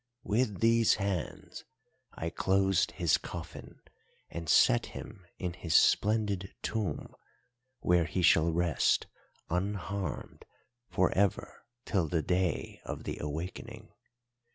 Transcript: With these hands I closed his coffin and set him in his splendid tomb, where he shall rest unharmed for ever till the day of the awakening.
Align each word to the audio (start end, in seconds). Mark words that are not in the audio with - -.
With 0.23 0.61
these 0.61 0.95
hands 0.95 1.63
I 2.13 2.31
closed 2.31 2.93
his 2.93 3.19
coffin 3.19 3.81
and 4.31 4.49
set 4.49 4.87
him 4.97 5.27
in 5.37 5.53
his 5.53 5.75
splendid 5.75 6.55
tomb, 6.63 7.13
where 7.81 8.05
he 8.05 8.23
shall 8.23 8.51
rest 8.51 9.05
unharmed 9.51 10.43
for 10.89 11.11
ever 11.11 11.67
till 11.85 12.07
the 12.07 12.23
day 12.23 12.81
of 12.83 13.03
the 13.03 13.19
awakening. 13.21 13.93